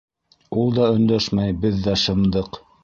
[0.61, 2.63] Ул да өндәшмәй, беҙ ҙә шымдыҡ.